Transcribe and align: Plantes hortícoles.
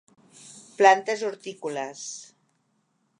Plantes 0.79 1.21
hortícoles. 1.29 2.03